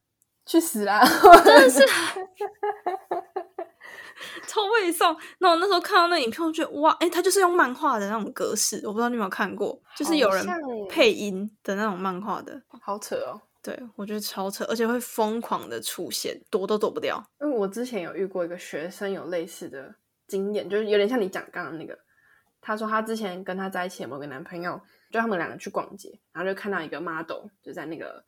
[0.47, 1.03] 去死啦！
[1.45, 1.85] 真的是
[4.47, 5.17] 超胃送。
[5.39, 10.47] 那我那时候看到那影片，我觉得哇，哎，他就是用漫画的那种格式，我不知道你有没有看过，就是有人
[10.89, 13.41] 配音的那种漫画的，好扯哦。
[13.63, 17.23] 对，我觉得超扯，而且会疯狂的出现，躲都躲不掉。
[17.41, 19.95] 因为我之前有遇过一个学生有类似的
[20.27, 21.97] 经验，就是有点像你讲刚刚那个。
[22.65, 24.81] 他说他之前跟他在一起的某个男朋友，
[25.11, 28.25] 就他们两个去逛街，然后就看到一个 model 就在那个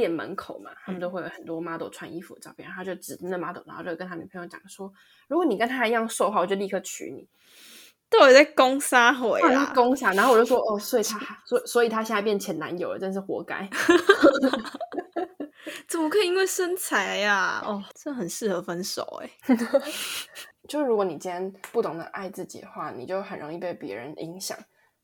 [0.00, 4.90] 店门口嘛，他们都会有很多 model 穿衣服的照片，然后他就指着那 model，然后就跟他女朋友讲说
[5.28, 7.28] ：“如果你跟他一样瘦的话，我就立刻娶你。”
[8.10, 9.72] 对，我在攻杀回啦？
[9.74, 13.68] 攻杀，然后我就说哦，所以他， 所所以他现在变前男友了，真是活该。
[15.86, 17.62] 怎么可以因为身材呀？
[17.64, 19.30] 哦，这很适合分手哎。
[20.68, 24.56] 就是如果你今天不懂得爱自己的话，你就很容易被别人影响。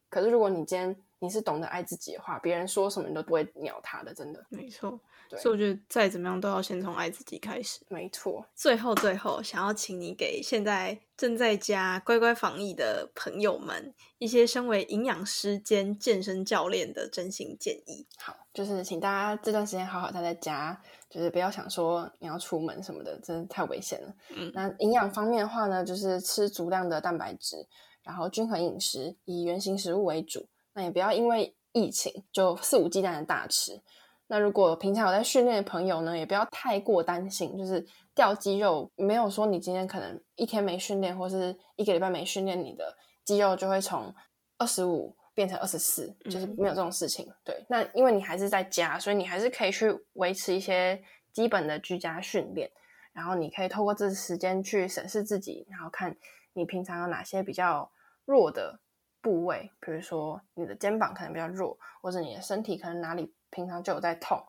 [0.09, 4.45] 可是如果你今天你是懂得爱自己的话，别人说什么你都不会鸟他的，真的。
[4.51, 5.01] 没错，
[5.31, 7.81] 对所以我觉得再怎么样都要先从爱自己开始。
[7.89, 18.07] 没错，最后，最后想要请你给现在正在家乖乖防疫的朋友们一些身为营养师兼健身教练的真心建议。
[18.19, 24.15] 好，就是请大家这段时间好好待在家，就是不要想说你要出门什么的，真的太危险了。
[24.35, 27.67] 嗯那营养方面的话呢，就是吃足量的蛋白质，
[28.03, 30.47] 然后均衡饮食，以原型食物为主。
[30.77, 33.83] 那也不要因为疫情就肆无忌惮的大吃。
[34.27, 44.15] 那如果平常有在训练的朋友呢，也不要太过担心，就是掉肌肉，没有说你今天可能一天没训练，或是一个礼拜没训练，你的肌肉就会从
[44.59, 47.27] 二十五变成二十四，就是没有这种事情。
[47.43, 51.03] 对，那因为你还是在家，所以你还是可以去维持一些
[51.33, 52.71] 基本的居家训练，
[53.13, 56.15] 然后你可以透过这时间去审视自己，然后看
[56.53, 57.91] 你平常有哪些比较
[58.25, 58.81] 弱的
[59.27, 64.41] 部位，比如说你的肩膀可能比较弱，或者你的身体可能哪里平常就有在痛。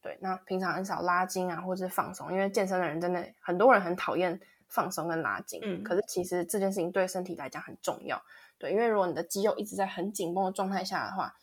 [0.00, 8.22] 对，那平常很少拉筋啊，或者是放松，因为健身的人真的很多人很讨厌放松跟拉筋，嗯可是其实这件事情对身体来讲很重要。
[8.56, 11.34] 对，因为如果你的肌肉一直在很紧绷的状态下的话，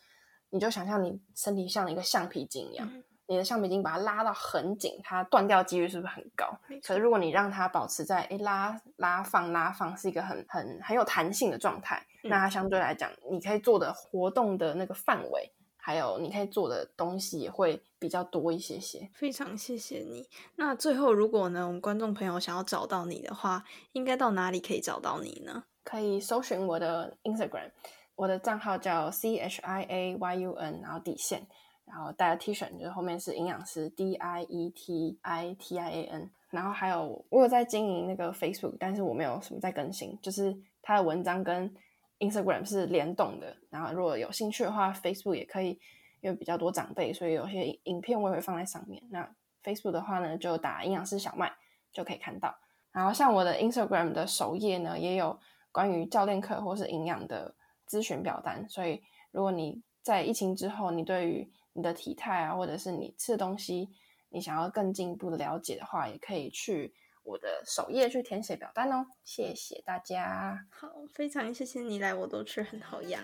[0.48, 6.58] 你就想象你身体像一个橡皮筋一样，嗯你的橡皮筋把它拉到很紧，它断掉几率是不是很高？
[6.82, 19.10] 可是如果你让它保持在诶拉拉放拉放是一个很很很有弹性的状态，嗯那它相对来讲，你可以做的活动的那个范围，还有你可以做的东西也会比较多一些些。
[19.12, 20.26] 非常谢谢你。
[20.56, 23.62] 那最后，如果呢，我们观众朋友想要找到你的话，
[23.92, 25.64] 应该到哪里可以找到你呢？
[25.84, 27.70] 可以搜寻我的 Instagram，
[28.14, 31.46] 我的账号叫 C H I A Y U N，然后底线，
[31.88, 41.74] 然后带着 T 恤，就是后面是营养师 D I E T I T I A N，然后还有我有在经营那个 Facebook，但是我没有什么在更新，就是它的文章跟
[42.18, 45.78] Instagram 是联动的，然后如果有兴趣的话，Facebook 也可以，
[46.20, 49.02] 因为比较多长辈，所以有些影影片我也会放在上面。
[49.10, 49.28] 那
[49.62, 51.52] Facebook 的话呢，就打营养师小麦
[51.92, 52.54] 就可以看到。
[52.90, 55.38] 然后像我的 Instagram 的首页呢，也有
[55.70, 57.54] 关于教练课或是营养的
[57.88, 61.48] 咨询表单，所以如果你在疫情之后，你对于
[61.78, 63.88] 你的体态啊，或者是你吃的东西，
[64.30, 69.06] 你想要更进一步的了解的话，也可以去我的首页去填写表单哦。
[69.22, 73.22] 谢谢大家，好，非常谢谢你来，我都吃很好养，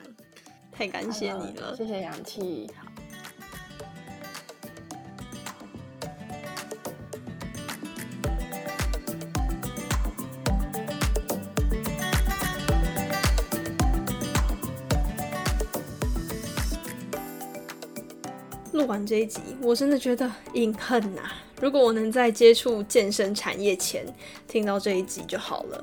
[0.70, 1.74] 太感谢你了。
[1.76, 2.70] 谢谢氧气。
[18.84, 21.22] 录完这一集，我真的觉得隐恨呐、
[21.58, 24.04] 如果我能在接触健身产业前
[24.46, 25.82] 听到这一集就好了。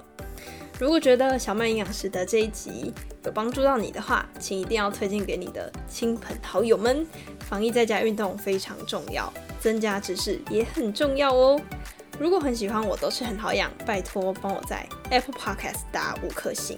[0.80, 2.94] 如果觉得小麦营养师的这一集
[3.26, 7.04] 有帮助到你的话，请一定要推荐给你的亲朋好友们。
[7.40, 11.60] 防疫在家运动非常重要，增加知识也很重要哦。
[12.20, 16.78] 如果很喜欢我，都是很好养，拜托帮我在 Apple Podcast 打五颗星，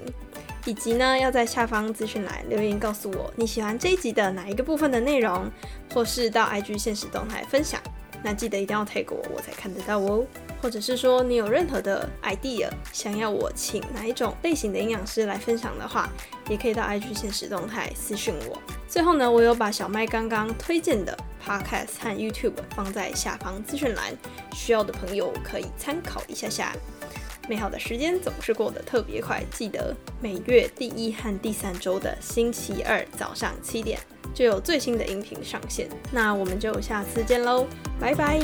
[0.65, 5.49] 以及呢要在下方资讯栏留言告诉我你喜欢这一集的哪一个部分的内容，
[5.93, 7.81] 或是到 IG 现实动态分享。
[8.25, 10.25] 那记得一定要 tag 我，我才看得到哦。
[10.61, 16.07] 或者是说你有任何的 idea，想要我请哪一种类型的营养师来分享的话，
[16.47, 18.57] 也可以到 IG 现实动态私讯我。
[18.87, 24.15] 最后呢，我有把小麦刚刚推荐的 podcast 和 YouTube 放在下方资讯栏，
[24.53, 26.73] 需要的朋友可以参考一下下。
[27.49, 33.99] 美好的时间总是过得特别快，记得每月第一和第三周的星期二早上七点
[34.33, 35.89] 就有最新的音频上线。
[36.11, 37.67] 那我们就下次见喽，
[37.99, 38.39] 拜拜。